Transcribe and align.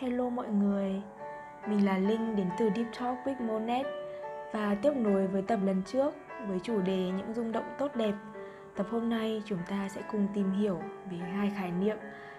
Hello 0.00 0.28
mọi 0.28 0.48
người, 0.48 1.02
mình 1.66 1.86
là 1.86 1.98
Linh 1.98 2.36
đến 2.36 2.46
từ 2.58 2.70
Deep 2.76 2.86
Talk 3.00 3.18
with 3.24 3.46
Monet 3.46 3.86
và 4.52 4.76
tiếp 4.82 4.92
nối 4.96 5.26
với 5.26 5.42
tập 5.42 5.58
lần 5.64 5.82
trước 5.86 6.14
với 6.48 6.60
chủ 6.62 6.80
đề 6.80 6.96
những 6.96 7.34
rung 7.34 7.52
động 7.52 7.74
tốt 7.78 7.90
đẹp. 7.94 8.12
Tập 8.76 8.86
hôm 8.90 9.08
nay 9.08 9.42
chúng 9.46 9.58
ta 9.68 9.88
sẽ 9.88 10.00
cùng 10.12 10.26
tìm 10.34 10.52
hiểu 10.52 10.78
về 11.10 11.16
hai 11.16 11.52
khái 11.56 11.70
niệm, 11.70 11.96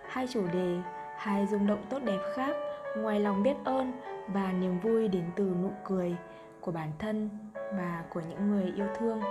hai 0.10 0.28
chủ 0.28 0.48
đề, 0.54 0.78
hai 1.18 1.48
rung 1.48 1.68
động 1.68 1.84
tốt 1.90 2.00
đẹp 2.04 2.20
khác 2.36 2.56
ngoài 2.98 3.20
lòng 3.20 3.44
biết 3.44 3.56
ơn 3.66 3.92
và 4.28 4.52
niềm 4.52 4.80
vui 4.80 5.08
đến 5.08 5.24
từ 5.36 5.56
nụ 5.62 5.72
cười 5.84 6.16
của 6.62 6.72
bản 6.72 6.92
thân 7.00 7.30
và 7.56 8.04
của 8.14 8.22
những 8.30 8.52
người 8.52 8.74
yêu 8.76 8.88
thương. 8.98 9.22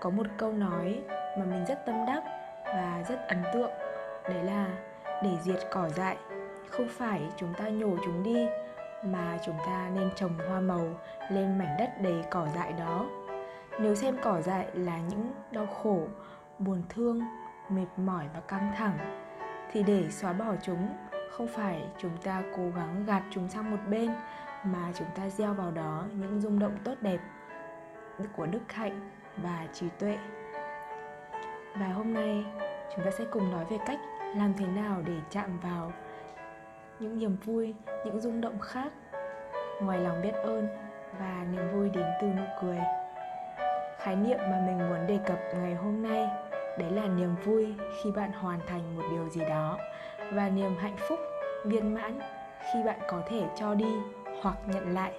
Có 0.00 0.10
một 0.10 0.26
câu 0.36 0.52
nói 0.52 1.00
mà 1.38 1.44
mình 1.44 1.64
rất 1.68 1.86
tâm 1.86 2.06
đắc 2.06 2.22
và 2.64 3.04
rất 3.08 3.28
ấn 3.28 3.38
tượng, 3.54 3.70
đấy 4.24 4.44
là 4.44 4.66
để 5.22 5.30
diệt 5.42 5.58
cỏ 5.70 5.88
dại 5.88 6.16
không 6.72 6.88
phải 6.88 7.22
chúng 7.36 7.54
ta 7.54 7.68
nhổ 7.68 7.96
chúng 8.04 8.22
đi, 8.22 8.46
mà 9.04 9.38
chúng 9.46 9.56
ta 9.66 9.90
nên 9.94 10.10
trồng 10.16 10.38
hoa 10.48 10.60
màu 10.60 11.00
lên 11.30 11.58
mảnh 11.58 11.76
đất 11.78 11.90
đầy 12.00 12.24
cỏ 12.30 12.46
dại 12.54 12.72
đó. 12.78 13.06
Nếu 13.80 13.94
xem 13.94 14.16
cỏ 14.22 14.40
dại 14.40 14.66
là 14.74 14.98
những 14.98 15.32
đau 15.50 15.66
khổ, 15.66 16.00
buồn 16.58 16.82
thương, 16.88 17.20
mệt 17.68 17.86
mỏi 17.96 18.24
và 18.34 18.40
căng 18.40 18.72
thẳng, 18.76 18.98
thì 19.72 19.82
để 19.82 20.10
xóa 20.10 20.32
bỏ 20.32 20.54
chúng, 20.62 20.88
không 21.30 21.48
phải 21.48 21.84
chúng 21.98 22.16
ta 22.22 22.42
cố 22.56 22.62
gắng 22.76 23.04
gạt 23.06 23.22
chúng 23.30 23.48
sang 23.48 23.70
một 23.70 23.80
bên, 23.90 24.10
mà 24.64 24.92
chúng 24.94 25.08
ta 25.14 25.28
gieo 25.28 25.54
vào 25.54 25.70
đó 25.70 26.04
những 26.12 26.40
rung 26.40 26.58
động 26.58 26.76
tốt 26.84 26.94
đẹp 27.00 27.20
của 28.36 28.46
đức 28.46 28.72
hạnh 28.72 29.10
và 29.36 29.66
trí 29.72 29.88
tuệ. 29.98 30.18
Và 31.76 31.86
hôm 31.86 32.14
nay, 32.14 32.44
chúng 32.94 33.04
ta 33.04 33.10
sẽ 33.10 33.24
cùng 33.30 33.50
nói 33.52 33.64
về 33.70 33.78
cách 33.86 33.98
làm 34.36 34.54
thế 34.54 34.66
nào 34.66 35.02
để 35.06 35.14
chạm 35.30 35.58
vào 35.62 35.92
những 37.02 37.18
niềm 37.18 37.36
vui, 37.44 37.74
những 38.04 38.20
rung 38.20 38.40
động 38.40 38.58
khác. 38.58 38.92
Ngoài 39.80 40.00
lòng 40.00 40.22
biết 40.22 40.34
ơn 40.34 40.68
và 41.18 41.46
niềm 41.50 41.72
vui 41.72 41.90
đến 41.90 42.06
từ 42.20 42.26
nụ 42.26 42.42
cười. 42.62 42.78
Khái 43.98 44.16
niệm 44.16 44.38
mà 44.38 44.62
mình 44.66 44.78
muốn 44.78 45.06
đề 45.06 45.18
cập 45.26 45.38
ngày 45.54 45.74
hôm 45.74 46.02
nay, 46.02 46.28
đấy 46.78 46.90
là 46.90 47.06
niềm 47.06 47.34
vui 47.44 47.74
khi 48.02 48.10
bạn 48.10 48.32
hoàn 48.32 48.60
thành 48.66 48.96
một 48.96 49.02
điều 49.10 49.28
gì 49.28 49.40
đó 49.40 49.78
và 50.32 50.48
niềm 50.48 50.76
hạnh 50.78 50.96
phúc 51.08 51.18
viên 51.64 51.94
mãn 51.94 52.20
khi 52.72 52.82
bạn 52.84 53.00
có 53.08 53.22
thể 53.28 53.48
cho 53.56 53.74
đi 53.74 53.94
hoặc 54.42 54.56
nhận 54.66 54.94
lại. 54.94 55.12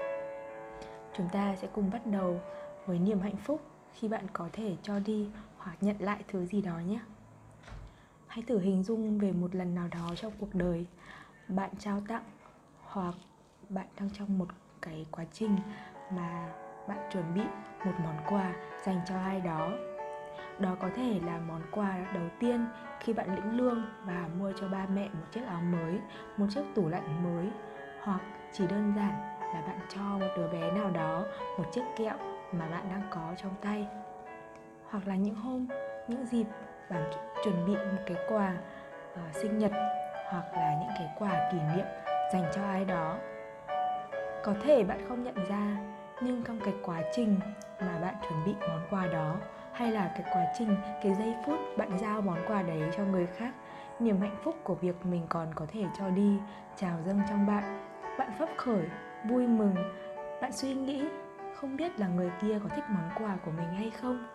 Chúng 1.18 1.30
ta 1.30 1.56
sẽ 1.56 1.68
cùng 1.74 1.90
bắt 1.94 2.06
đầu 2.06 2.42
với 2.86 3.00
niềm 3.00 3.20
hạnh 3.20 3.38
phúc 3.38 3.62
khi 3.94 4.08
bạn 4.08 4.26
có 4.34 4.50
thể 4.54 4.76
cho 4.84 5.00
đi 5.00 5.30
hoặc 5.58 5.78
nhận 5.82 5.96
lại 6.00 6.24
thứ 6.28 6.46
gì 6.46 6.62
đó 6.62 6.80
nhé. 6.88 7.00
Hãy 8.28 8.44
thử 8.48 8.60
hình 8.60 8.84
dung 8.84 9.20
về 9.20 9.32
một 9.32 9.56
lần 9.56 9.76
nào 9.76 9.88
đó 9.92 10.16
trong 10.16 10.32
cuộc 10.40 10.56
đời 10.56 10.86
bạn 11.48 11.70
trao 11.80 12.02
tặng 12.08 12.24
hoặc 12.82 13.16
bạn 13.70 13.88
đang 14.00 14.10
trong 14.10 14.38
một 14.38 14.48
cái 14.82 15.06
quá 15.12 15.26
trình 15.32 15.58
mà 16.12 16.50
bạn 16.88 16.98
chuẩn 17.12 17.34
bị 17.34 17.42
một 17.86 17.94
món 18.04 18.18
quà 18.30 18.54
dành 18.86 19.02
cho 19.06 19.16
ai 19.16 19.42
đó. 19.42 19.70
Đó 20.60 20.76
có 20.80 20.90
thể 20.96 21.20
là 21.26 21.40
món 21.48 21.62
quà 21.72 22.06
đầu 22.14 22.24
tiên 22.40 22.66
khi 23.00 23.14
bạn 23.14 23.36
lĩnh 23.36 23.58
lương 23.58 23.86
và 24.06 24.28
mua 24.40 24.52
cho 24.52 24.68
ba 24.68 24.86
mẹ 24.94 25.10
một 25.14 25.26
chiếc 25.32 25.42
áo 25.48 25.62
mới 25.62 26.00
một 26.38 26.46
chiếc 26.50 26.64
tủ 26.76 26.90
lạnh 26.90 27.24
mới 27.24 27.50
hoặc 28.04 28.22
chỉ 28.52 28.68
đơn 28.68 28.94
giản 28.96 29.12
là 29.40 29.64
bạn 29.68 29.80
cho 29.90 30.02
một 30.02 30.28
đứa 30.38 30.48
bé 30.48 30.72
nào 30.72 30.92
đó 30.92 31.24
một 31.58 31.66
chiếc 31.72 31.84
kẹo 31.98 32.18
mà 32.52 32.68
bạn 32.70 32.90
đang 32.90 33.08
có 33.10 33.34
trong 33.38 33.56
tay. 33.62 33.88
Hoặc 34.90 35.08
là 35.08 35.16
những 35.16 35.36
hôm 35.36 35.68
những 36.08 36.26
dịp 36.26 36.48
bạn 36.90 37.12
chuẩn 37.44 37.66
bị 37.66 37.76
một 37.76 38.02
cái 38.06 38.18
quà 38.30 38.54
uh, 39.14 39.36
sinh 39.36 39.58
nhật 39.58 39.72
hoặc 40.34 40.58
là 40.58 40.74
những 40.80 40.90
cái 40.98 41.10
quà 41.20 41.50
kỷ 41.52 41.58
niệm 41.76 41.86
dành 42.34 42.46
cho 42.56 42.64
ai 42.64 42.86
đó. 42.86 43.18
Có 44.44 44.54
thể 44.64 44.84
bạn 44.84 45.06
không 45.08 45.24
nhận 45.24 45.36
ra, 45.50 45.78
nhưng 46.22 46.44
trong 46.44 46.60
cái 46.66 46.74
quá 46.84 47.02
trình 47.12 47.40
mà 47.80 48.00
bạn 48.02 48.16
chuẩn 48.22 48.46
bị 48.46 48.56
món 48.60 48.88
quà 48.90 49.08
đó, 49.08 49.36
hay 49.74 49.92
là 49.92 50.12
cái 50.16 50.24
quá 50.34 50.46
trình, 50.58 50.76
cái 51.04 51.14
giây 51.14 51.36
phút 51.46 51.60
bạn 51.78 51.98
giao 52.00 52.22
món 52.22 52.38
quà 52.48 52.62
đấy 52.62 52.82
cho 52.98 53.04
người 53.04 53.28
khác, 53.38 53.54
niềm 54.00 54.22
hạnh 54.22 54.38
phúc 54.44 54.56
của 54.64 54.76
việc 54.76 55.06
mình 55.06 55.26
còn 55.30 55.54
có 55.56 55.66
thể 55.74 55.84
cho 56.00 56.10
đi, 56.10 56.38
trào 56.76 56.98
dâng 57.06 57.22
trong 57.30 57.48
bạn 57.48 57.88
bạn 58.18 58.32
phấp 58.40 58.50
khởi, 58.58 58.86
vui 59.30 59.48
mừng, 59.48 59.76
bạn 60.42 60.52
suy 60.52 60.74
nghĩ 60.74 61.06
không 61.56 61.78
biết 61.78 62.00
là 62.00 62.08
người 62.08 62.32
kia 62.42 62.60
có 62.64 62.70
thích 62.76 62.84
món 62.90 63.10
quà 63.20 63.38
của 63.46 63.52
mình 63.52 63.74
hay 63.74 63.90
không 63.90 64.28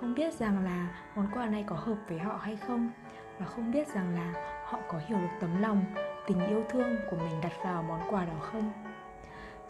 không 0.00 0.14
biết 0.14 0.34
rằng 0.34 0.64
là 0.64 0.88
món 1.16 1.26
quà 1.34 1.46
này 1.46 1.64
có 1.66 1.76
hợp 1.76 1.96
với 2.08 2.18
họ 2.18 2.36
hay 2.42 2.56
không, 2.56 2.90
và 3.38 3.46
không 3.46 3.70
biết 3.72 3.88
rằng 3.88 4.14
là 4.14 4.32
họ 4.70 4.78
có 4.88 4.98
hiểu 5.06 5.18
được 5.18 5.28
tấm 5.40 5.62
lòng, 5.62 5.84
tình 6.26 6.46
yêu 6.46 6.64
thương 6.68 6.96
của 7.10 7.16
mình 7.16 7.40
đặt 7.40 7.52
vào 7.64 7.82
món 7.82 8.00
quà 8.10 8.24
đó 8.24 8.32
không? 8.40 8.72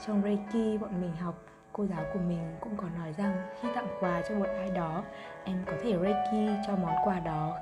Trong 0.07 0.23
reiki, 0.23 0.81
bọn 0.81 1.01
mình 1.01 1.17
học, 1.17 1.35
cô 1.73 1.87
giáo 1.87 2.05
của 2.13 2.19
mình 2.19 2.57
cũng 2.61 2.77
có 2.77 2.85
nói 2.99 3.13
rằng 3.13 3.43
khi 3.61 3.69
tặng 3.75 3.89
quà 4.01 4.23
cho 4.29 4.35
một 4.35 4.47
ai 4.59 4.71
đó, 4.71 5.05
em 5.45 5.63
có 5.67 5.73
thể 5.83 5.99
reiki 6.03 6.61
cho 6.67 6.77
món 6.77 6.95
quà 7.05 7.21
đó. 7.21 7.59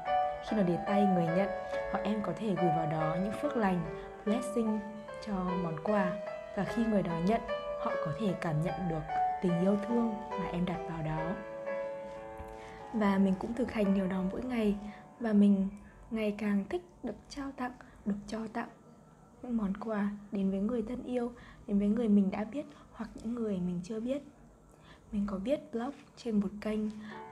Khi 0.49 0.57
nó 0.57 0.63
đến 0.63 0.79
tay 0.87 1.03
người 1.03 1.27
nhận 1.37 1.49
hoặc 1.93 2.01
em 2.05 2.23
có 2.23 2.33
thể 2.39 2.55
gửi 2.57 2.71
vào 2.77 2.87
đó 2.91 3.17
những 3.23 3.33
phước 3.43 3.57
lành, 3.57 3.81
blessing 4.25 4.79
cho 5.27 5.33
món 5.35 5.77
quà. 5.85 6.13
Và 6.57 6.65
khi 6.65 6.85
người 6.85 7.03
đó 7.03 7.13
nhận, 7.27 7.41
họ 7.81 7.93
có 8.07 8.13
thể 8.21 8.35
cảm 8.41 8.63
nhận 8.63 8.89
được 8.89 9.03
tình 9.43 9.61
yêu 9.61 9.77
thương 9.89 10.15
mà 10.31 10.49
em 10.53 10.65
đặt 10.65 10.79
vào 10.89 11.03
đó. 11.03 11.33
Và 12.93 13.19
mình 13.19 13.35
cũng 13.39 13.55
thực 13.55 13.73
hành 13.73 13.95
điều 13.95 14.07
đó 14.07 14.17
mỗi 14.33 14.43
ngày. 14.43 14.77
Và 15.21 15.33
mình 15.33 15.69
ngày 16.11 16.35
càng 16.39 16.65
thích 16.71 16.83
được 17.03 17.17
trao 17.29 17.53
tặng 17.53 17.73
được 18.07 18.15
cho 18.27 18.47
tặng 18.53 18.69
những 19.43 19.57
món 19.57 19.77
quà 19.77 20.11
đến 20.33 20.51
với 20.51 20.61
người 20.61 20.83
thân 20.83 21.03
yêu 21.03 21.33
đến 21.67 21.79
với 21.79 21.89
người 21.89 22.09
mình 22.09 22.31
đã 22.31 22.45
biết 22.45 22.67
hoặc 22.93 23.11
những 23.15 23.35
người 23.35 23.59
mình 23.59 23.81
chưa 23.85 24.01
biết. 24.01 24.23
Mình 25.13 25.27
có 25.27 25.39
viết 25.39 25.73
blog 25.73 25.91
trên 26.17 26.41
một 26.41 26.49
kênh 26.61 26.81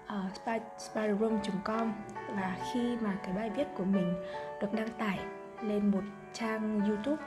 ờ, 0.06 0.24
uh, 0.56 0.62
spiderroom.com 0.80 1.92
và 2.28 2.56
khi 2.72 2.96
mà 3.00 3.18
cái 3.24 3.32
bài 3.32 3.50
viết 3.56 3.66
của 3.76 3.84
mình 3.84 4.14
được 4.60 4.72
đăng 4.72 4.88
tải 4.98 5.20
lên 5.62 5.90
một 5.90 6.02
trang 6.32 6.80
youtube 6.80 7.22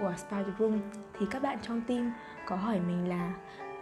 của 0.00 0.14
Spiderroom 0.16 0.80
thì 1.18 1.26
các 1.30 1.42
bạn 1.42 1.58
trong 1.62 1.80
team 1.80 2.12
có 2.46 2.56
hỏi 2.56 2.80
mình 2.80 3.08
là 3.08 3.34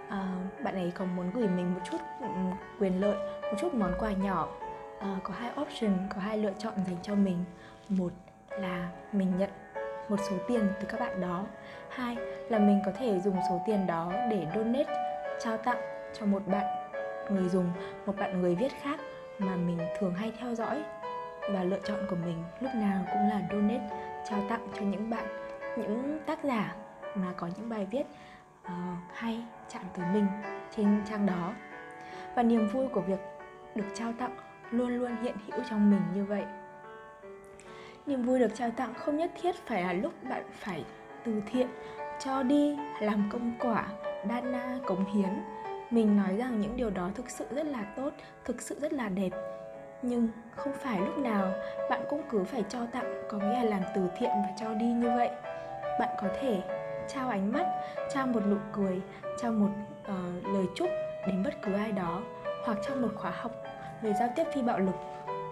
uh, 0.07 0.63
bạn 0.65 0.75
ấy 0.75 0.93
có 0.95 1.05
muốn 1.05 1.31
gửi 1.35 1.49
mình 1.49 1.75
một 1.75 1.81
chút 1.91 1.99
um, 2.21 2.53
quyền 2.79 3.01
lợi 3.01 3.17
một 3.43 3.59
chút 3.61 3.75
món 3.75 3.93
quà 3.99 4.13
nhỏ 4.13 4.49
uh, 5.03 5.23
có 5.25 5.35
hai 5.39 5.51
option 5.61 5.93
có 6.15 6.21
hai 6.21 6.39
lựa 6.39 6.53
chọn 6.59 6.75
dành 6.87 6.97
cho 7.03 7.15
mình. 7.15 7.45
Một 7.89 8.13
là 8.51 8.89
mình 9.13 9.39
nhận 9.39 9.51
một 10.09 10.17
số 10.31 10.37
tiền 10.49 10.69
từ 10.81 10.87
các 10.89 11.01
bạn 11.01 11.21
đó. 11.21 11.47
Hai 11.89 12.17
là 12.49 12.59
mình 12.59 12.83
có 12.87 12.93
thể 12.99 13.21
dùng 13.21 13.37
số 13.49 13.61
tiền 13.67 13.87
đó 13.87 14.13
để 14.31 14.47
donate 14.55 14.95
trao 15.41 15.57
tặng 15.57 15.81
cho 16.13 16.27
một 16.27 16.43
bạn 16.47 16.67
người 17.31 17.49
dùng 17.49 17.73
một 18.07 18.17
bạn 18.17 18.43
người 18.43 18.55
viết 18.55 18.73
khác 18.83 19.01
mà 19.39 19.57
mình 19.57 19.79
thường 19.99 20.15
hay 20.15 20.33
theo 20.39 20.55
dõi. 20.55 20.83
Và 21.53 21.63
lựa 21.63 21.79
chọn 21.85 21.99
của 22.11 22.17
mình 22.17 22.45
lúc 22.61 22.71
nào 22.75 23.05
cũng 23.13 23.29
là 23.29 23.41
donate 23.51 23.89
trao 24.31 24.41
tặng 24.49 24.69
cho 24.75 24.83
những 24.83 25.11
bạn 25.11 25.25
những 25.77 26.19
tác 26.27 26.45
giả 26.45 26.75
mà 27.15 27.33
có 27.37 27.49
những 27.57 27.69
bài 27.69 27.87
viết 27.91 28.05
uh, 28.65 28.71
hay 29.15 29.45
chạm 29.69 29.83
tới 29.95 30.07
mình 30.13 30.27
trên 30.77 31.03
trang 31.11 31.27
đó. 31.27 31.53
Và 32.35 32.43
niềm 32.43 32.69
vui 32.69 32.89
của 32.89 33.01
việc 33.01 33.21
được 33.75 33.87
trao 33.95 34.13
tặng 34.19 34.37
luôn 34.73 34.89
luôn 34.89 35.17
hiện 35.23 35.35
hữu 35.47 35.61
trong 35.71 35.91
mình 35.91 36.03
như 36.15 36.25
vậy. 36.25 36.45
Niềm 38.07 38.23
vui 38.23 38.39
được 38.39 38.55
trao 38.55 38.71
tặng 38.71 38.95
không 38.95 39.17
nhất 39.17 39.31
thiết 39.43 39.55
phải 39.67 39.83
là 39.83 39.93
lúc 39.93 40.13
bạn 40.31 40.43
phải 40.53 40.85
từ 41.25 41.33
thiện 41.53 41.69
cho 42.25 42.43
đi 42.43 42.77
làm 43.01 43.29
công 43.33 43.53
quả 43.61 43.87
dana 44.29 44.79
cống 44.87 45.05
hiến. 45.05 45.29
Mình 45.91 46.17
nói 46.17 46.37
rằng 46.37 46.61
những 46.61 46.77
điều 46.77 46.91
đó 46.91 47.11
thực 47.15 47.31
sự 47.31 47.47
rất 47.51 47.67
là 47.67 47.85
tốt 47.97 48.11
thực 48.45 48.63
sự 48.63 48.79
rất 48.81 48.93
là 48.93 49.09
đẹp. 49.09 49.31
Nhưng 50.03 50.29
không 50.57 50.73
phải 50.83 51.01
lúc 51.01 51.19
nào 51.19 51.53
bạn 51.91 52.01
cũng 52.11 52.23
cứ 52.31 52.45
phải 52.45 52.65
cho 52.69 52.87
tặng 52.93 53.23
có 53.31 53.39
nghĩa 53.39 53.55
là 53.55 53.65
làm 53.65 53.83
từ 53.95 54.09
thiện 54.17 54.31
và 54.31 54.49
cho 54.61 54.75
đi 54.75 54.87
như 54.87 55.11
vậy. 55.17 55.31
Bạn 56.01 56.17
có 56.23 56.29
thể 56.41 56.61
trao 57.09 57.29
ánh 57.29 57.53
mắt 57.53 57.67
trao 58.15 58.27
một 58.27 58.41
nụ 58.47 58.57
cười 58.73 59.01
trao 59.43 59.53
một 59.53 59.71
uh, 60.03 60.47
lời 60.47 60.67
chúc 60.75 60.89
đến 61.27 61.43
bất 61.45 61.63
cứ 61.63 61.73
ai 61.73 61.93
đó 61.93 62.23
hoặc 62.65 62.79
trong 62.89 63.03
một 63.03 63.09
khóa 63.17 63.31
học 63.31 63.62
về 64.03 64.13
giao 64.19 64.29
tiếp 64.37 64.45
phi 64.55 64.63
bạo 64.63 64.79
lực. 64.79 64.95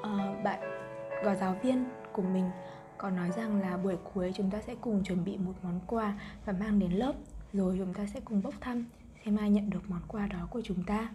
Uh, 0.01 0.45
bạn 0.45 0.61
có 1.25 1.35
giáo 1.35 1.57
viên 1.63 1.85
của 2.13 2.23
mình 2.23 2.51
có 2.99 3.11
nói 3.11 3.31
rằng 3.37 3.61
là 3.61 3.77
buổi 3.77 3.97
cuối 4.15 4.33
chúng 4.35 4.51
ta 4.51 4.59
sẽ 4.67 4.75
cùng 4.81 5.05
chuẩn 5.05 5.25
bị 5.25 5.37
một 5.37 5.53
món 5.63 5.81
quà 5.87 6.15
và 6.45 6.53
mang 6.53 6.79
đến 6.79 6.93
lớp 6.93 7.13
rồi 7.53 7.77
chúng 7.79 7.95
ta 7.95 8.07
sẽ 8.07 8.21
cùng 8.25 8.43
bốc 8.43 8.55
thăm 8.61 8.85
xem 9.25 9.37
ai 9.37 9.51
nhận 9.51 9.71
được 9.71 9.91
món 9.91 10.01
quà 10.09 10.27
đó 10.27 10.49
của 10.51 10.61
chúng 10.65 10.85
ta. 10.85 11.09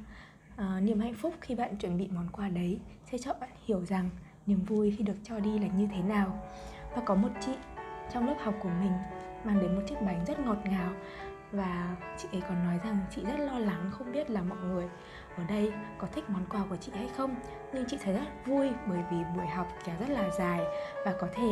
À, 0.58 0.80
niềm 0.84 1.00
hạnh 1.00 1.14
phúc 1.14 1.34
khi 1.42 1.56
bạn 1.56 1.78
chuẩn 1.78 1.98
bị 1.98 2.08
món 2.16 2.28
quà 2.32 2.50
đấy 2.50 2.80
sẽ 3.12 3.18
cho 3.18 3.34
bạn 3.34 3.50
hiểu 3.66 3.86
rằng 3.86 4.10
niềm 4.46 4.60
vui 4.66 4.96
khi 4.98 5.04
được 5.04 5.18
cho 5.24 5.40
đi 5.40 5.60
là 5.60 5.68
như 5.68 5.88
thế 5.96 6.02
nào. 6.02 6.44
Và 6.96 7.02
có 7.06 7.16
một 7.16 7.30
chị 7.42 7.52
trong 8.14 8.28
lớp 8.28 8.36
học 8.40 8.54
của 8.64 8.70
mình 8.70 8.92
mang 9.44 9.60
đến 9.60 9.76
một 9.76 9.82
chiếc 9.90 9.96
bánh 10.06 10.26
rất 10.28 10.40
ngọt 10.40 10.58
ngào 10.66 10.94
và 11.52 11.96
chị 12.18 12.28
ấy 12.32 12.42
còn 12.42 12.64
nói 12.64 12.80
rằng 12.84 12.98
chị 13.16 13.22
rất 13.24 13.40
lo 13.40 13.60
lắng 13.60 13.90
không 13.92 14.12
biết 14.12 14.30
là 14.30 14.42
mọi 14.42 14.58
người 14.58 14.86
ở 15.38 15.44
đây 15.48 15.74
có 15.98 16.08
thích 16.12 16.24
món 16.28 16.46
quà 16.50 16.60
của 16.70 16.76
chị 16.76 16.92
hay 16.96 17.08
không? 17.18 17.36
Nhưng 17.74 17.86
chị 17.88 17.98
thấy 18.04 18.14
rất 18.14 18.46
vui 18.46 18.70
bởi 18.88 19.00
vì 19.12 19.18
buổi 19.36 19.48
học 19.48 19.68
kéo 19.86 19.96
rất 20.00 20.10
là 20.10 20.30
dài 20.30 20.60
và 21.06 21.14
có 21.20 21.28
thể 21.36 21.50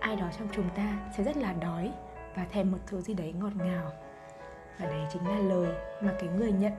ai 0.00 0.16
đó 0.16 0.26
trong 0.38 0.48
chúng 0.52 0.68
ta 0.76 0.98
sẽ 1.16 1.24
rất 1.24 1.36
là 1.36 1.52
đói 1.52 1.92
và 2.36 2.44
thèm 2.52 2.70
một 2.72 2.78
thứ 2.86 3.00
gì 3.00 3.14
đấy 3.14 3.34
ngọt 3.40 3.52
ngào. 3.56 3.90
Và 4.78 4.86
đấy 4.86 5.00
chính 5.12 5.28
là 5.28 5.38
lời 5.38 5.68
mà 6.00 6.12
cái 6.20 6.28
người 6.28 6.52
nhận 6.52 6.72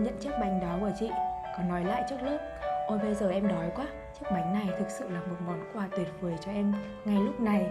nhận 0.00 0.18
chiếc 0.20 0.30
bánh 0.40 0.60
đó 0.60 0.76
của 0.80 0.90
chị 1.00 1.10
có 1.56 1.62
nói 1.62 1.84
lại 1.84 2.04
trước 2.10 2.22
lớp. 2.22 2.38
Ôi, 2.86 2.98
bây 2.98 3.14
giờ 3.14 3.30
em 3.30 3.48
đói 3.48 3.70
quá, 3.76 3.86
chiếc 4.20 4.26
bánh 4.30 4.52
này 4.52 4.68
thực 4.78 4.90
sự 4.90 5.08
là 5.08 5.20
một 5.20 5.36
món 5.46 5.70
quà 5.72 5.88
tuyệt 5.96 6.08
vời 6.20 6.34
cho 6.40 6.52
em 6.52 6.74
ngay 7.04 7.16
lúc 7.16 7.40
này. 7.40 7.66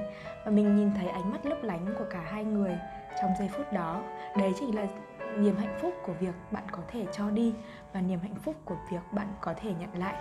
Và 0.46 0.52
mình 0.52 0.75
nhìn 0.75 0.92
thấy 0.96 1.08
ánh 1.08 1.31
mắt 1.31 1.46
lấp 1.46 1.58
lánh 1.62 1.86
của 2.00 2.06
cả 2.10 2.22
hai 2.22 2.44
người 2.44 2.78
trong 3.22 3.31
giây 3.40 3.50
phút 3.58 3.74
đó. 3.74 4.02
Đấy 4.38 4.54
chính 4.60 4.75
là 4.75 4.86
niềm 5.38 5.56
hạnh 5.58 5.78
phúc 5.82 5.94
của 6.06 6.14
việc 6.14 6.36
bạn 6.52 6.64
có 6.72 6.80
thể 6.88 7.06
cho 7.12 7.30
đi 7.30 7.54
và 7.94 8.02
niềm 8.02 8.20
hạnh 8.20 8.36
phúc 8.36 8.56
của 8.66 8.78
việc 8.92 9.02
bạn 9.12 9.28
có 9.42 9.54
thể 9.54 9.74
nhận 9.80 9.98
lại. 10.00 10.16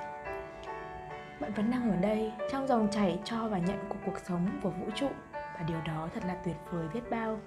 Bạn 1.41 1.53
vẫn 1.53 1.71
đang 1.71 1.91
ở 1.91 1.97
đây, 1.97 2.33
trong 2.53 2.67
dòng 2.67 2.89
chảy 2.91 3.21
cho 3.25 3.49
và 3.49 3.59
nhận 3.59 3.79
của 3.89 3.97
cuộc 4.07 4.19
sống 4.19 4.61
của 4.63 4.71
vũ 4.71 4.87
trụ. 4.95 5.09
Và 5.33 5.65
điều 5.67 5.81
đó 5.87 6.09
thật 6.15 6.25
là 6.27 6.35
tuyệt 6.35 6.57
vời 6.71 6.87
biết 6.95 7.11
bao. 7.11 7.39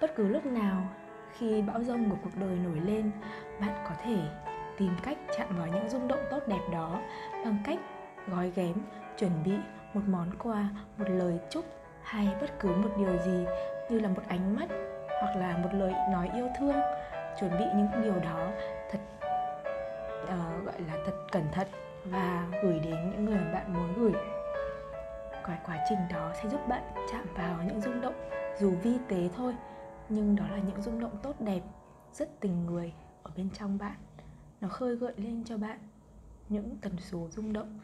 Bất 0.00 0.16
cứ 0.16 0.28
lúc 0.28 0.46
nào, 0.46 0.88
khi 1.32 1.62
bão 1.62 1.82
rông 1.82 2.10
của 2.10 2.16
cuộc 2.24 2.36
đời 2.40 2.58
nổi 2.64 2.80
lên, 2.80 3.10
bạn 3.60 3.84
có 3.88 3.94
thể 4.04 4.16
tìm 4.78 4.92
cách 5.02 5.18
chạm 5.38 5.56
vào 5.58 5.66
những 5.66 5.88
rung 5.88 6.08
động 6.08 6.20
tốt 6.30 6.40
đẹp 6.46 6.60
đó 6.72 7.00
bằng 7.44 7.58
cách 7.64 7.78
gói 8.28 8.52
ghém, 8.54 8.74
chuẩn 9.18 9.30
bị 9.44 9.52
một 9.94 10.02
món 10.06 10.30
quà, 10.38 10.68
một 10.98 11.04
lời 11.08 11.38
chúc 11.50 11.64
hay 12.02 12.28
bất 12.40 12.60
cứ 12.60 12.68
một 12.68 12.90
điều 12.98 13.18
gì 13.18 13.44
như 13.90 14.00
là 14.00 14.08
một 14.08 14.22
ánh 14.28 14.56
mắt 14.56 14.68
hoặc 15.20 15.36
là 15.36 15.56
một 15.56 15.68
lời 15.72 15.92
nói 16.10 16.30
yêu 16.34 16.48
thương 16.58 16.76
chuẩn 17.40 17.50
bị 17.58 17.64
những 17.74 18.02
điều 18.02 18.20
đó 18.20 18.50
thật 18.90 18.98
uh, 20.24 20.64
gọi 20.64 20.80
là 20.80 20.96
thật 21.06 21.12
cẩn 21.32 21.44
thận 21.52 21.68
và 22.04 22.48
gửi 22.62 22.80
đến 22.80 23.10
những 23.10 23.24
người 23.24 23.52
bạn 23.52 23.74
muốn 23.74 23.94
gửi. 23.96 24.12
Cái 25.44 25.58
quá 25.66 25.84
trình 25.88 25.98
đó 26.10 26.32
sẽ 26.42 26.48
giúp 26.48 26.68
bạn 26.68 26.82
chạm 27.12 27.26
vào 27.34 27.62
những 27.62 27.80
rung 27.80 28.00
động 28.00 28.14
dù 28.58 28.70
vi 28.82 28.98
tế 29.08 29.28
thôi 29.36 29.54
nhưng 30.08 30.36
đó 30.36 30.44
là 30.50 30.58
những 30.58 30.82
rung 30.82 31.00
động 31.00 31.16
tốt 31.22 31.40
đẹp 31.40 31.60
rất 32.12 32.40
tình 32.40 32.66
người 32.66 32.92
ở 33.22 33.30
bên 33.36 33.50
trong 33.50 33.78
bạn. 33.78 33.96
Nó 34.60 34.68
khơi 34.68 34.96
gợi 34.96 35.14
lên 35.16 35.44
cho 35.44 35.58
bạn 35.58 35.78
những 36.48 36.78
tần 36.80 36.96
số 36.98 37.28
rung 37.30 37.52
động 37.52 37.80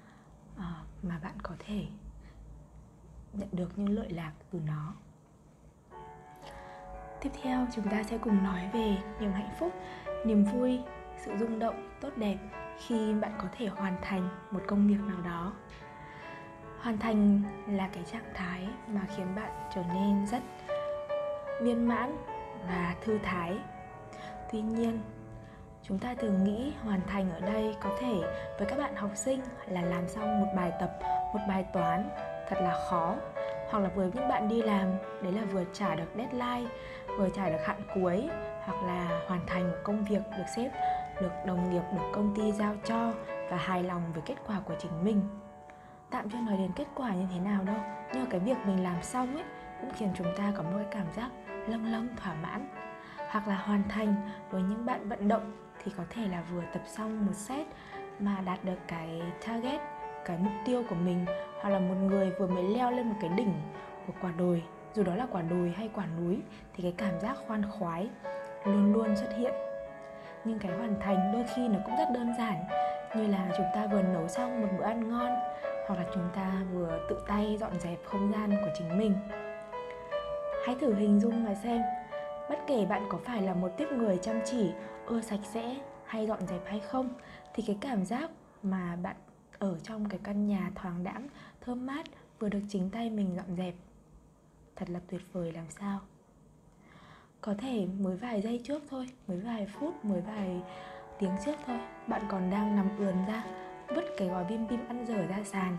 uh, 0.56 0.62
mà 1.02 1.18
bạn 1.22 1.34
có 1.42 1.54
thể 1.58 1.86
nhận 3.32 3.48
được 3.52 3.78
những 3.78 3.88
lợi 3.88 4.10
lạc 4.10 4.32
từ 4.50 4.60
nó 4.66 4.94
tiếp 7.24 7.30
theo 7.42 7.66
chúng 7.74 7.88
ta 7.88 8.02
sẽ 8.02 8.18
cùng 8.18 8.44
nói 8.44 8.60
về 8.72 8.96
niềm 9.20 9.32
hạnh 9.32 9.50
phúc, 9.58 9.72
niềm 10.24 10.44
vui, 10.44 10.80
sự 11.16 11.32
rung 11.40 11.58
động, 11.58 11.88
tốt 12.00 12.10
đẹp 12.16 12.36
khi 12.86 13.14
bạn 13.14 13.32
có 13.38 13.44
thể 13.58 13.66
hoàn 13.66 13.96
thành 14.02 14.28
một 14.50 14.60
công 14.66 14.88
việc 14.88 15.00
nào 15.08 15.20
đó. 15.24 15.52
Hoàn 16.80 16.98
thành 16.98 17.42
là 17.68 17.88
cái 17.92 18.02
trạng 18.12 18.32
thái 18.34 18.68
mà 18.88 19.00
khiến 19.16 19.26
bạn 19.36 19.50
trở 19.74 19.82
nên 19.94 20.26
rất 20.26 20.42
viên 21.60 21.88
mãn 21.88 22.16
và 22.68 22.94
thư 23.00 23.18
thái. 23.22 23.58
Tuy 24.52 24.60
nhiên, 24.60 25.00
chúng 25.82 25.98
ta 25.98 26.14
thường 26.14 26.44
nghĩ 26.44 26.72
hoàn 26.82 27.00
thành 27.06 27.30
ở 27.32 27.40
đây 27.40 27.76
có 27.82 27.90
thể 28.00 28.14
với 28.58 28.68
các 28.68 28.78
bạn 28.78 28.96
học 28.96 29.10
sinh 29.14 29.40
là 29.68 29.82
làm 29.82 30.08
xong 30.08 30.40
một 30.40 30.52
bài 30.56 30.72
tập, 30.80 30.98
một 31.34 31.40
bài 31.48 31.64
toán 31.72 32.08
thật 32.48 32.56
là 32.60 32.86
khó 32.90 33.16
hoặc 33.70 33.78
là 33.78 33.88
với 33.88 34.10
những 34.14 34.28
bạn 34.28 34.48
đi 34.48 34.62
làm, 34.62 34.88
đấy 35.22 35.32
là 35.32 35.42
vừa 35.52 35.64
trả 35.72 35.94
được 35.94 36.08
deadline, 36.16 36.70
vừa 37.18 37.28
trả 37.28 37.48
được 37.48 37.64
hạn 37.64 37.80
cuối, 37.94 38.28
hoặc 38.64 38.82
là 38.86 39.20
hoàn 39.26 39.40
thành 39.46 39.70
một 39.70 39.76
công 39.84 40.04
việc 40.04 40.22
được 40.38 40.44
sếp, 40.56 40.72
được 41.20 41.32
đồng 41.46 41.70
nghiệp, 41.70 41.82
được 41.92 42.10
công 42.12 42.34
ty 42.36 42.52
giao 42.52 42.74
cho 42.84 43.12
và 43.50 43.56
hài 43.56 43.82
lòng 43.82 44.02
với 44.12 44.22
kết 44.26 44.36
quả 44.46 44.60
của 44.64 44.74
chính 44.78 45.04
mình. 45.04 45.20
Tạm 46.10 46.30
chưa 46.30 46.38
nói 46.38 46.56
đến 46.56 46.70
kết 46.76 46.86
quả 46.94 47.14
như 47.14 47.26
thế 47.34 47.40
nào 47.40 47.64
đâu, 47.64 47.76
nhưng 48.14 48.26
cái 48.26 48.40
việc 48.40 48.56
mình 48.66 48.84
làm 48.84 49.02
xong 49.02 49.34
ấy, 49.34 49.44
cũng 49.80 49.90
khiến 49.96 50.10
chúng 50.16 50.26
ta 50.36 50.52
có 50.56 50.62
một 50.62 50.70
cái 50.76 50.86
cảm 50.90 51.06
giác 51.16 51.30
lâng 51.66 51.92
lâng, 51.92 52.08
thỏa 52.16 52.34
mãn. 52.34 52.68
Hoặc 53.28 53.48
là 53.48 53.56
hoàn 53.56 53.82
thành 53.88 54.14
với 54.50 54.62
những 54.62 54.86
bạn 54.86 55.08
vận 55.08 55.28
động 55.28 55.52
thì 55.84 55.92
có 55.96 56.02
thể 56.10 56.28
là 56.28 56.42
vừa 56.52 56.62
tập 56.72 56.82
xong 56.86 57.26
một 57.26 57.34
set 57.34 57.66
mà 58.18 58.40
đạt 58.46 58.64
được 58.64 58.78
cái 58.88 59.22
target 59.46 59.80
cái 60.24 60.38
mục 60.40 60.52
tiêu 60.64 60.82
của 60.88 60.94
mình, 60.94 61.26
hoặc 61.60 61.70
là 61.70 61.78
một 61.78 61.94
người 61.94 62.30
vừa 62.38 62.46
mới 62.46 62.62
leo 62.62 62.90
lên 62.90 63.08
một 63.08 63.16
cái 63.20 63.30
đỉnh 63.36 63.52
của 64.06 64.12
quả 64.22 64.32
đồi, 64.38 64.62
dù 64.94 65.02
đó 65.02 65.14
là 65.14 65.26
quả 65.32 65.42
đồi 65.42 65.74
hay 65.76 65.90
quả 65.94 66.06
núi, 66.20 66.38
thì 66.74 66.82
cái 66.82 66.94
cảm 66.96 67.20
giác 67.20 67.36
khoan 67.46 67.62
khoái 67.70 68.08
luôn 68.64 68.92
luôn 68.92 69.16
xuất 69.16 69.36
hiện. 69.36 69.52
Nhưng 70.44 70.58
cái 70.58 70.72
hoàn 70.72 71.00
thành 71.00 71.32
đôi 71.32 71.44
khi 71.54 71.68
nó 71.68 71.78
cũng 71.84 71.96
rất 71.96 72.08
đơn 72.14 72.32
giản, 72.38 72.64
như 73.16 73.26
là 73.26 73.48
chúng 73.56 73.66
ta 73.74 73.86
vừa 73.86 74.02
nấu 74.02 74.28
xong 74.28 74.62
một 74.62 74.68
bữa 74.78 74.84
ăn 74.84 75.08
ngon, 75.08 75.34
hoặc 75.86 75.94
là 75.94 76.04
chúng 76.14 76.28
ta 76.34 76.52
vừa 76.72 77.06
tự 77.08 77.24
tay 77.26 77.56
dọn 77.60 77.80
dẹp 77.80 77.98
không 78.04 78.32
gian 78.32 78.50
của 78.50 78.70
chính 78.78 78.98
mình. 78.98 79.14
Hãy 80.66 80.76
thử 80.80 80.94
hình 80.94 81.20
dung 81.20 81.44
mà 81.44 81.54
xem, 81.54 81.82
bất 82.50 82.58
kể 82.66 82.86
bạn 82.86 83.02
có 83.10 83.18
phải 83.24 83.42
là 83.42 83.54
một 83.54 83.68
tiếp 83.76 83.88
người 83.96 84.18
chăm 84.22 84.40
chỉ, 84.44 84.72
ưa 85.06 85.20
sạch 85.20 85.40
sẽ 85.42 85.76
hay 86.04 86.26
dọn 86.26 86.46
dẹp 86.46 86.60
hay 86.66 86.80
không, 86.80 87.08
thì 87.54 87.62
cái 87.66 87.78
cảm 87.80 88.04
giác 88.04 88.30
mà 88.62 88.96
bạn 89.02 89.16
ở 89.64 89.78
trong 89.82 90.08
cái 90.08 90.20
căn 90.24 90.46
nhà 90.46 90.70
thoáng 90.74 91.04
đãng, 91.04 91.28
thơm 91.60 91.86
mát, 91.86 92.06
vừa 92.38 92.48
được 92.48 92.62
chính 92.68 92.90
tay 92.90 93.10
mình 93.10 93.36
dọn 93.36 93.56
dẹp. 93.56 93.74
Thật 94.76 94.90
là 94.90 95.00
tuyệt 95.08 95.20
vời 95.32 95.52
làm 95.52 95.70
sao. 95.70 96.00
Có 97.40 97.54
thể 97.58 97.86
mới 97.98 98.16
vài 98.16 98.42
giây 98.42 98.60
trước 98.64 98.82
thôi, 98.90 99.08
mới 99.26 99.40
vài 99.40 99.66
phút, 99.66 100.04
mới 100.04 100.20
vài 100.20 100.62
tiếng 101.18 101.36
trước 101.44 101.56
thôi, 101.66 101.78
bạn 102.06 102.22
còn 102.28 102.50
đang 102.50 102.76
nằm 102.76 102.98
ườn 102.98 103.14
ra, 103.28 103.44
vứt 103.88 104.04
cái 104.18 104.28
gói 104.28 104.44
bim 104.44 104.68
bim 104.68 104.88
ăn 104.88 105.06
dở 105.06 105.26
ra 105.26 105.38
sàn. 105.44 105.76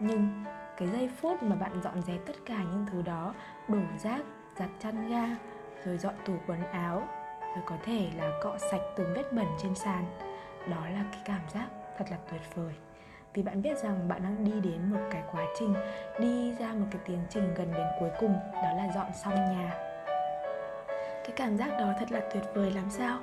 Nhưng 0.00 0.44
cái 0.76 0.88
giây 0.88 1.10
phút 1.20 1.42
mà 1.42 1.56
bạn 1.56 1.80
dọn 1.84 2.02
dẹp 2.02 2.26
tất 2.26 2.36
cả 2.46 2.62
những 2.62 2.86
thứ 2.90 3.02
đó, 3.02 3.34
đổ 3.68 3.78
rác, 3.98 4.24
giặt 4.58 4.70
chăn 4.80 5.10
ga, 5.10 5.36
rồi 5.84 5.98
dọn 5.98 6.14
tủ 6.26 6.34
quần 6.46 6.62
áo, 6.62 7.08
rồi 7.40 7.64
có 7.66 7.76
thể 7.84 8.10
là 8.16 8.32
cọ 8.42 8.58
sạch 8.58 8.82
từng 8.96 9.12
vết 9.16 9.32
bẩn 9.32 9.46
trên 9.62 9.74
sàn, 9.74 10.18
đó 10.70 10.88
là 10.88 11.04
cái 11.12 11.22
cảm 11.24 11.42
giác 11.54 11.68
thật 11.98 12.04
là 12.10 12.18
tuyệt 12.30 12.54
vời 12.54 12.74
vì 13.34 13.42
bạn 13.42 13.62
biết 13.62 13.78
rằng 13.78 14.08
bạn 14.08 14.22
đang 14.22 14.44
đi 14.44 14.70
đến 14.70 14.90
một 14.90 15.00
cái 15.10 15.22
quá 15.32 15.44
trình, 15.58 15.74
đi 16.18 16.54
ra 16.58 16.72
một 16.72 16.86
cái 16.90 17.00
tiến 17.04 17.18
trình 17.30 17.54
gần 17.54 17.72
đến 17.74 17.86
cuối 18.00 18.10
cùng, 18.20 18.36
đó 18.54 18.68
là 18.76 18.88
dọn 18.94 19.06
xong 19.24 19.34
nhà. 19.34 19.74
Cái 21.24 21.32
cảm 21.36 21.56
giác 21.56 21.70
đó 21.78 21.92
thật 21.98 22.12
là 22.12 22.20
tuyệt 22.34 22.42
vời 22.54 22.70
làm 22.70 22.90
sao? 22.90 23.18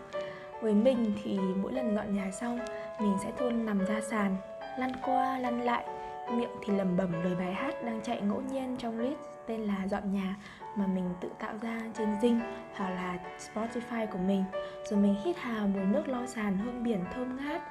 Với 0.62 0.74
mình 0.74 1.14
thì 1.24 1.40
mỗi 1.40 1.74
lần 1.74 1.96
dọn 1.96 2.14
nhà 2.14 2.32
xong, 2.32 2.60
mình 3.00 3.18
sẽ 3.24 3.32
luôn 3.40 3.66
nằm 3.66 3.86
ra 3.86 4.02
sàn, 4.02 4.36
lăn 4.78 4.92
qua 5.06 5.40
lăn 5.40 5.62
lại, 5.62 5.86
miệng 6.32 6.56
thì 6.66 6.74
lẩm 6.74 6.98
bẩm 6.98 7.24
lời 7.24 7.36
bài 7.36 7.54
hát 7.54 7.84
đang 7.84 8.02
chạy 8.02 8.22
ngẫu 8.22 8.42
nhiên 8.42 8.76
trong 8.78 9.00
list 9.00 9.20
tên 9.48 9.62
là 9.62 9.88
dọn 9.88 10.14
nhà 10.14 10.36
mà 10.76 10.88
mình 10.88 11.10
tự 11.22 11.30
tạo 11.40 11.54
ra 11.62 11.80
trên 11.98 12.16
Zing 12.22 12.40
hoặc 12.76 12.90
là 12.90 13.18
Spotify 13.54 14.08
của 14.08 14.18
mình. 14.18 14.44
Rồi 14.90 15.00
mình 15.00 15.16
hít 15.24 15.36
hà 15.38 15.66
mùi 15.66 15.84
nước 15.84 16.08
lo 16.08 16.26
sàn, 16.26 16.58
hương 16.58 16.84
biển 16.84 17.04
thơm 17.14 17.38
ngát 17.38 17.62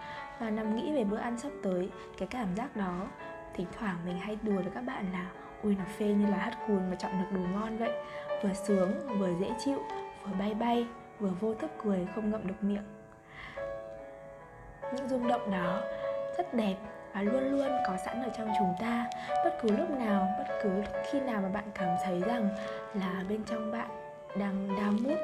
và 0.41 0.51
nằm 0.51 0.77
nghĩ 0.77 0.93
về 0.93 1.05
bữa 1.05 1.17
ăn 1.17 1.39
sắp 1.39 1.53
tới, 1.63 1.89
cái 2.19 2.29
cảm 2.31 2.57
giác 2.57 2.77
đó, 2.77 3.07
thỉnh 3.55 3.67
thoảng 3.79 3.97
mình 4.07 4.19
hay 4.19 4.39
đùa 4.43 4.57
với 4.57 4.71
các 4.75 4.81
bạn 4.81 5.07
là, 5.13 5.27
ui, 5.63 5.77
nó 5.79 5.85
phê 5.99 6.07
như 6.07 6.27
là 6.27 6.37
hát 6.37 6.59
cùn 6.67 6.91
mà 6.91 6.97
chọn 6.97 7.13
được 7.13 7.39
đồ 7.39 7.41
ngon 7.41 7.79
vậy. 7.79 7.93
Vừa 8.43 8.53
sướng, 8.53 9.19
vừa 9.19 9.31
dễ 9.41 9.51
chịu, 9.65 9.79
vừa 10.23 10.33
bay 10.39 10.55
bay, 10.55 10.87
vừa 11.19 11.31
vô 11.41 11.55
thức 11.55 11.71
cười, 11.83 12.07
không 12.15 12.31
ngậm 12.31 12.47
được 12.47 12.55
miệng. 12.61 12.85
Những 14.95 15.09
rung 15.09 15.29
động 15.29 15.51
đó, 15.51 15.83
rất 16.39 16.55
đẹp 16.55 16.77
và 17.13 17.23
luôn 17.23 17.51
luôn 17.51 17.71
có 17.87 17.97
sẵn 18.07 18.23
ở 18.23 18.29
trong 18.39 18.49
chúng 18.59 18.75
ta. 18.81 19.07
Bất 19.45 19.59
cứ 19.63 19.77
lúc 19.77 19.91
nào, 19.91 20.29
bất 20.39 20.59
cứ 20.63 20.83
khi 21.11 21.21
nào 21.21 21.41
mà 21.43 21.49
bạn 21.49 21.65
cảm 21.75 21.97
thấy 22.05 22.21
rằng 22.21 22.49
là 22.95 23.25
bên 23.29 23.45
trong 23.45 23.73
bạn 23.73 23.89
đang 24.39 24.69
đau 24.77 24.93
mút 25.03 25.19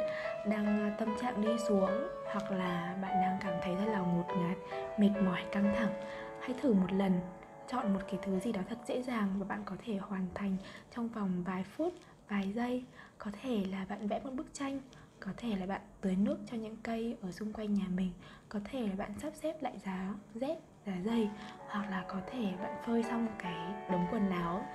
đang 0.47 0.67
à, 0.67 0.97
tâm 0.99 1.17
trạng 1.23 1.41
đi 1.41 1.59
xuống 1.69 2.09
hoặc 2.33 2.51
là 2.51 2.97
bạn 3.03 3.13
đang 3.23 3.39
cảm 3.41 3.55
thấy 3.63 3.75
rất 3.75 3.93
là 3.93 3.99
ngột 3.99 4.27
ngạt 4.39 4.59
mệt 4.99 5.11
mỏi 5.25 5.45
căng 5.53 5.75
thẳng 5.79 5.93
hãy 6.41 6.55
thử 6.63 6.73
một 6.73 6.93
lần. 6.93 7.21
Chọn 7.69 7.95
một 7.95 8.01
cái 8.11 8.21
thứ 8.23 8.41
gì 8.41 8.53
đó 8.53 8.61
thật 8.69 8.79
dễ 8.87 9.03
dàng 9.03 9.29
và 9.39 9.47
bạn 9.49 9.63
có 9.65 9.77
thể 9.85 9.97
hoàn 9.97 10.27
thành 10.35 10.57
trong 10.95 11.09
vòng 11.09 11.45
vài 11.45 11.65
phút 11.65 11.95
vài 12.29 12.53
giây. 12.53 12.85
Có 13.19 13.31
thể 13.43 13.65
là 13.71 13.87
bạn 13.89 14.09
vẽ 14.09 14.21
một 14.25 14.33
bức 14.33 14.55
tranh 14.55 14.81
có 15.21 15.33
thể 15.37 15.57
là 15.57 15.67
bạn 15.67 15.81
tưới 16.01 16.17
nước 16.17 16.39
cho 16.51 16.57
những 16.57 16.77
cây 16.83 17.17
ở 17.23 17.33
xung 17.33 17.53
quanh 17.53 17.75
nhà 17.75 17.87
mình 17.95 18.13
có 18.49 18.61
thể 18.65 18.81
là 18.81 18.95
bạn 18.97 19.13
sắp 19.19 19.33
xếp 19.35 19.63
lại 19.63 19.79
giá 19.79 20.15
dép 20.35 20.59
giá 20.87 20.93
dây 21.05 21.29
hoặc 21.69 21.91
là 21.91 22.05
có 22.09 22.21
thể 22.27 22.53
bạn 22.63 22.77
phơi 22.87 23.03
xong 23.03 23.29
cái 23.39 23.75
đống 23.91 24.07
quần 24.11 24.31
áo 24.31 24.67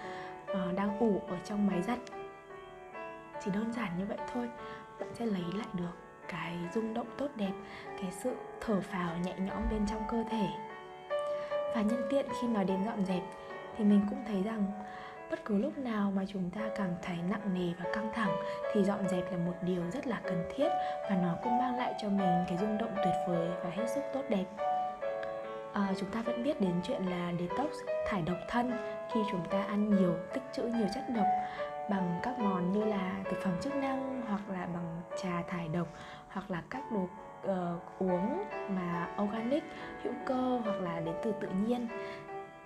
uh, 0.51 0.75
đang 0.77 0.99
ủ 0.99 1.21
ở 1.27 1.37
trong 1.43 1.67
máy 1.67 1.81
giặt. 1.81 1.99
Chỉ 3.43 3.51
đơn 3.51 3.73
giản 3.73 3.97
như 3.97 4.05
vậy 4.05 4.17
thôi 4.33 4.49
bạn 4.99 5.09
sẽ 5.13 5.25
lấy 5.25 5.43
lại 5.53 5.67
được 5.73 6.00
cái 6.31 6.57
rung 6.73 6.93
động 6.93 7.07
tốt 7.17 7.27
đẹp 7.35 7.51
cái 8.01 8.11
sự 8.11 8.35
thở 8.61 8.81
phào 8.81 9.17
nhẹ 9.17 9.33
nhõm 9.39 9.63
bên 9.71 9.85
trong 9.87 10.01
cơ 10.11 10.23
thể. 10.31 10.47
Và 11.75 11.81
nhân 11.81 12.01
tiện 12.09 12.25
khi 12.41 12.47
nói 12.47 12.65
đến 12.65 12.83
dọn 12.85 13.05
dẹp 13.05 13.23
thì 13.77 13.83
mình 13.83 14.01
cũng 14.09 14.23
thấy 14.27 14.43
rằng 14.43 14.65
bất 15.31 15.45
cứ 15.45 15.57
lúc 15.57 15.77
nào 15.77 16.11
mà 16.15 16.23
chúng 16.27 16.49
ta 16.49 16.61
cảm 16.75 16.89
thấy 17.01 17.17
nặng 17.29 17.53
nề 17.53 17.73
và 17.83 17.89
căng 17.93 18.11
thẳng 18.13 18.35
thì 18.73 18.83
dọn 18.83 19.07
dẹp 19.07 19.31
là 19.31 19.37
một 19.37 19.53
điều 19.61 19.83
rất 19.93 20.07
là 20.07 20.21
cần 20.23 20.43
thiết 20.55 20.69
và 21.09 21.15
nó 21.23 21.35
cũng 21.43 21.57
mang 21.57 21.77
lại 21.77 21.93
cho 22.01 22.09
mình 22.09 22.43
cái 22.47 22.57
rung 22.57 22.77
động 22.77 22.93
tuyệt 22.95 23.15
vời 23.27 23.49
và 23.63 23.69
hết 23.69 23.85
sức 23.95 24.01
tốt 24.13 24.21
đẹp. 24.29 24.45
À, 25.73 25.93
chúng 25.99 26.09
ta 26.11 26.21
vẫn 26.21 26.43
biết 26.43 26.61
đến 26.61 26.73
chuyện 26.83 27.05
là 27.05 27.33
detox 27.39 27.71
thải 28.07 28.21
độc 28.21 28.37
thân 28.47 28.71
khi 29.13 29.19
chúng 29.31 29.45
ta 29.49 29.63
ăn 29.63 29.95
nhiều 29.95 30.15
tích 30.33 30.43
trữ 30.53 30.63
nhiều 30.63 30.87
chất 30.93 31.03
độc 31.15 31.25
bằng 31.89 32.19
các 32.23 32.39
món 32.39 32.71
như 32.71 32.85
là 32.85 33.15
thực 33.29 33.37
phẩm 33.43 33.53
chức 33.61 33.75
năng 33.75 34.21
hoặc 34.27 34.41
là 34.49 34.67
bằng 34.73 35.01
trà 35.21 35.43
thải 35.47 35.60
hoặc 36.33 36.51
là 36.51 36.63
các 36.69 36.91
đồ 36.91 37.03
uh, 37.03 37.81
uống 37.99 38.43
mà 38.69 39.07
organic 39.23 39.63
hữu 40.03 40.13
cơ 40.25 40.59
hoặc 40.63 40.81
là 40.81 40.99
đến 40.99 41.15
từ 41.23 41.31
tự 41.31 41.47
nhiên. 41.49 41.87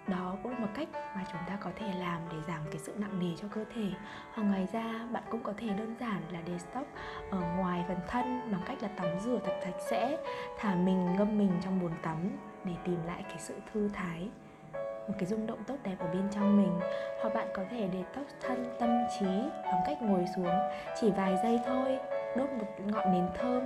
Đó 0.08 0.36
cũng 0.44 0.52
là 0.52 0.60
một 0.60 0.68
cách 0.76 0.88
mà 0.94 1.24
chúng 1.32 1.42
ta 1.48 1.58
có 1.60 1.70
thể 1.76 1.88
làm 2.00 2.22
để 2.32 2.38
giảm 2.48 2.60
cái 2.72 2.80
sự 2.80 2.94
nặng 2.98 3.20
nề 3.20 3.36
cho 3.42 3.48
cơ 3.52 3.66
thể. 3.76 3.90
Hoặc 4.34 4.44
ngoài 4.44 4.68
ra 4.74 5.08
bạn 5.12 5.24
cũng 5.30 5.44
có 5.44 5.54
thể 5.58 5.68
đơn 5.68 5.96
giản 6.00 6.22
là 6.32 6.40
detox 6.48 6.86
ở 7.32 7.40
ngoài 7.58 7.86
phần 7.88 7.98
thân 8.08 8.52
bằng 8.52 8.62
cách 8.66 8.78
là 8.82 8.88
tắm 8.88 9.08
rửa 9.20 9.40
thật 9.46 9.60
sạch 9.64 9.80
sẽ 9.90 10.18
thả 10.58 10.76
mình 10.76 11.16
ngâm 11.18 11.38
mình 11.38 11.52
trong 11.64 11.82
bồn 11.82 11.92
tắm 12.02 12.18
để 12.64 12.74
tìm 12.84 12.98
lại 13.08 13.24
cái 13.30 13.40
sự 13.40 13.56
thư 13.74 13.90
thái 13.94 14.30
một 15.08 15.14
cái 15.20 15.26
rung 15.26 15.48
động 15.48 15.64
tốt 15.68 15.76
đẹp 15.84 15.96
ở 16.00 16.08
bên 16.14 16.28
trong 16.32 16.58
mình. 16.58 16.80
Hoặc 17.22 17.34
bạn 17.34 17.48
có 17.54 17.64
thể 17.72 17.90
detox 17.94 18.28
thân 18.42 18.76
tâm 18.80 18.90
trí 19.20 19.50
bằng 19.66 19.82
cách 19.86 20.02
ngồi 20.02 20.26
xuống 20.36 20.60
chỉ 21.02 21.12
vài 21.12 21.38
giây 21.44 21.60
thôi 21.66 22.15
đốt 22.36 22.50
một 22.50 22.68
ngọn 22.88 23.14
nến 23.14 23.28
thơm 23.36 23.64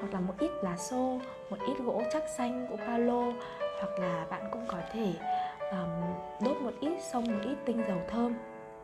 hoặc 0.00 0.12
là 0.12 0.20
một 0.20 0.34
ít 0.38 0.50
lá 0.62 0.76
xô 0.76 1.20
một 1.50 1.56
ít 1.66 1.78
gỗ 1.84 2.02
chắc 2.12 2.22
xanh 2.36 2.66
của 2.70 2.76
palo 2.76 3.32
hoặc 3.80 3.98
là 3.98 4.26
bạn 4.30 4.48
cũng 4.52 4.64
có 4.68 4.78
thể 4.92 5.14
um, 5.70 6.14
đốt 6.44 6.56
một 6.62 6.72
ít 6.80 7.02
xong 7.12 7.24
một 7.24 7.40
ít 7.44 7.56
tinh 7.64 7.82
dầu 7.88 7.98
thơm 8.08 8.34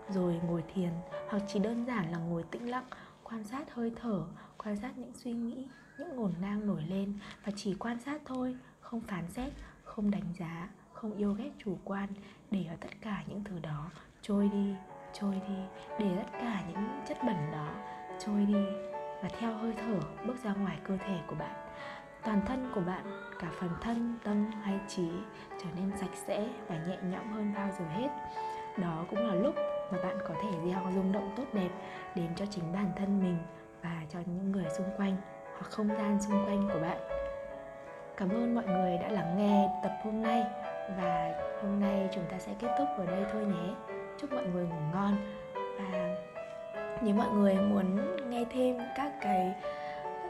rồi 0.09 0.41
ngồi 0.47 0.65
thiền 0.75 0.91
hoặc 1.29 1.43
chỉ 1.49 1.59
đơn 1.59 1.85
giản 1.87 2.13
là 2.13 2.19
ngồi 2.19 2.45
tĩnh 2.51 2.71
lặng 2.71 2.87
quan 3.23 3.45
sát 3.45 3.75
hơi 3.75 3.93
thở 4.03 4.23
quan 4.65 4.77
sát 4.77 4.93
những 4.97 5.13
suy 5.15 5.33
nghĩ 5.33 5.67
những 5.99 6.17
ngổn 6.17 6.33
ngang 6.41 6.67
nổi 6.67 6.83
lên 6.89 7.19
và 7.45 7.53
chỉ 7.57 7.75
quan 7.75 8.01
sát 8.01 8.23
thôi 8.25 8.57
không 8.81 9.01
phán 9.01 9.31
xét 9.31 9.53
không 9.85 10.11
đánh 10.11 10.35
giá 10.39 10.69
không 10.93 11.17
yêu 11.17 11.33
ghét 11.33 11.51
chủ 11.59 11.79
quan 11.85 12.09
để 12.51 12.65
ở 12.69 12.77
tất 12.81 12.91
cả 13.01 13.23
những 13.29 13.45
thứ 13.45 13.59
đó 13.59 13.91
trôi 14.23 14.49
đi 14.53 14.75
trôi 15.13 15.35
đi 15.49 15.55
để 15.99 16.17
tất 16.17 16.31
cả 16.33 16.65
những 16.69 16.89
chất 17.09 17.19
bẩn 17.27 17.37
đó 17.53 17.71
trôi 18.19 18.47
đi 18.47 18.94
và 19.25 19.31
theo 19.39 19.53
hơi 19.53 19.73
thở 19.77 20.25
bước 20.27 20.45
ra 20.45 20.55
ngoài 20.55 20.79
cơ 20.85 20.97
thể 21.07 21.19
của 21.27 21.37
bạn. 21.39 21.55
Toàn 22.25 22.41
thân 22.47 22.71
của 22.75 22.81
bạn, 22.81 23.05
cả 23.41 23.49
phần 23.61 23.71
thân, 23.81 24.19
tâm 24.25 24.51
hay 24.63 24.79
trí 24.89 25.09
trở 25.63 25.67
nên 25.77 25.97
sạch 25.97 26.17
sẽ 26.27 26.49
và 26.69 26.77
nhẹ 26.89 26.97
nhõm 27.03 27.33
hơn 27.33 27.53
bao 27.57 27.69
giờ 27.79 27.85
hết. 27.85 28.09
Đó 28.77 29.05
cũng 29.11 29.29
là 29.29 29.35
lúc 29.35 29.55
mà 29.93 29.99
bạn 30.03 30.19
có 30.29 30.35
thể 30.43 30.59
gieo 30.65 30.93
rung 30.95 31.13
động 31.13 31.33
tốt 31.37 31.45
đẹp 31.53 31.69
đến 32.15 32.29
cho 32.37 32.45
chính 32.51 32.73
bản 32.73 32.93
thân 32.97 33.21
mình 33.21 33.39
và 33.83 34.03
cho 34.09 34.19
những 34.27 34.53
người 34.53 34.67
xung 34.79 34.91
quanh 34.97 35.17
hoặc 35.53 35.71
không 35.71 35.89
gian 35.89 36.23
xung 36.23 36.47
quanh 36.47 36.69
của 36.73 36.81
bạn. 36.81 36.99
Cảm 38.17 38.29
ơn 38.29 38.55
mọi 38.55 38.67
người 38.67 38.99
đã 38.99 39.09
lắng 39.09 39.39
nghe 39.39 39.69
tập 39.83 39.93
hôm 40.05 40.23
nay 40.23 40.43
và 40.99 41.33
hôm 41.63 41.81
nay 41.81 42.09
chúng 42.15 42.25
ta 42.31 42.39
sẽ 42.39 42.53
kết 42.59 42.69
thúc 42.79 42.89
ở 42.99 43.07
đây 43.07 43.25
thôi 43.33 43.47
nhé. 43.47 43.75
Chúc 44.21 44.33
mọi 44.33 44.47
người 44.47 44.67
ngủ 44.67 44.81
ngon 44.93 45.17
và 45.55 46.17
nếu 47.03 47.15
mọi 47.15 47.29
người 47.29 47.55
muốn 47.55 47.97
nghe 48.45 48.51
thêm 48.51 48.77
các 48.97 49.13
cái 49.21 49.55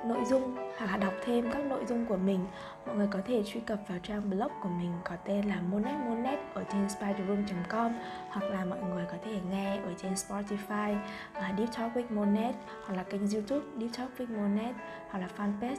nội 0.05 0.25
dung 0.25 0.57
hoặc 0.79 0.87
là 0.91 0.97
đọc 0.97 1.13
thêm 1.25 1.51
các 1.53 1.65
nội 1.65 1.85
dung 1.87 2.07
của 2.07 2.17
mình. 2.17 2.47
Mọi 2.87 2.97
người 2.97 3.09
có 3.11 3.19
thể 3.27 3.43
truy 3.43 3.61
cập 3.61 3.79
vào 3.89 3.99
trang 4.03 4.31
blog 4.31 4.53
của 4.63 4.69
mình 4.69 4.93
có 5.05 5.17
tên 5.25 5.49
là 5.49 5.61
monet 5.71 5.95
monet 6.09 6.39
ở 6.55 6.65
trên 6.73 6.89
spiderroom.com 6.89 7.93
hoặc 8.29 8.45
là 8.51 8.65
mọi 8.65 8.79
người 8.83 9.05
có 9.11 9.17
thể 9.25 9.39
nghe 9.51 9.77
ở 9.77 9.93
trên 10.03 10.13
Spotify 10.15 10.97
uh, 11.39 11.59
Deep 11.59 11.69
Talk 11.77 11.97
with 11.97 12.15
Monet 12.15 12.55
hoặc 12.87 12.95
là 12.95 13.03
kênh 13.03 13.31
YouTube 13.31 13.67
Deep 13.79 13.91
Talk 13.97 14.11
with 14.19 14.37
Monet 14.37 14.75
hoặc 15.11 15.19
là 15.19 15.29
fanpage 15.37 15.77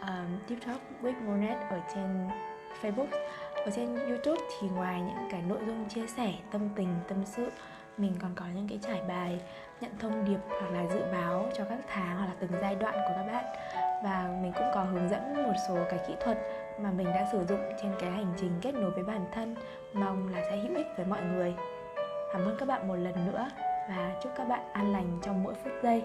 um, 0.00 0.38
Deep 0.48 0.66
Talk 0.66 0.80
with 1.02 1.26
Monet 1.26 1.58
ở 1.70 1.80
trên 1.94 2.28
Facebook. 2.82 3.08
Ở 3.54 3.70
trên 3.76 3.94
YouTube 3.94 4.42
thì 4.60 4.68
ngoài 4.68 5.00
những 5.00 5.30
cái 5.30 5.42
nội 5.48 5.60
dung 5.66 5.88
chia 5.88 6.06
sẻ 6.06 6.32
tâm 6.50 6.68
tình 6.76 6.88
tâm 7.08 7.18
sự 7.24 7.50
mình 7.98 8.14
còn 8.22 8.30
có 8.34 8.44
những 8.54 8.68
cái 8.68 8.78
trải 8.82 9.00
bài 9.08 9.40
nhận 9.80 9.90
thông 9.98 10.24
điệp 10.24 10.38
hoặc 10.48 10.70
là 10.72 10.86
dự 10.94 11.00
báo 11.12 11.46
cho 11.54 11.64
các 11.64 11.78
tháng 11.88 12.16
hoặc 12.16 12.26
là 12.26 12.32
từng 12.40 12.50
giai 12.60 12.74
đoạn 12.74 12.94
của 12.94 13.14
các 13.16 13.32
bạn. 13.32 13.44
Và 14.04 14.38
mình 14.42 14.52
cũng 14.54 14.70
có 14.74 14.82
hướng 14.82 15.08
dẫn 15.08 15.42
một 15.42 15.54
số 15.68 15.76
cái 15.90 15.98
kỹ 16.08 16.14
thuật 16.20 16.38
mà 16.80 16.90
mình 16.90 17.06
đã 17.06 17.28
sử 17.32 17.44
dụng 17.44 17.60
trên 17.82 17.92
cái 18.00 18.10
hành 18.10 18.34
trình 18.36 18.52
kết 18.62 18.74
nối 18.74 18.90
với 18.90 19.04
bản 19.04 19.24
thân. 19.32 19.56
Mong 19.92 20.34
là 20.34 20.42
sẽ 20.50 20.56
hữu 20.56 20.76
ích 20.76 20.86
với 20.96 21.06
mọi 21.06 21.22
người. 21.22 21.54
Cảm 22.32 22.44
ơn 22.44 22.56
các 22.58 22.68
bạn 22.68 22.88
một 22.88 22.96
lần 22.96 23.26
nữa 23.26 23.48
và 23.88 24.20
chúc 24.22 24.32
các 24.36 24.48
bạn 24.48 24.60
an 24.72 24.92
lành 24.92 25.18
trong 25.22 25.42
mỗi 25.42 25.54
phút 25.54 25.72
giây. 25.82 26.02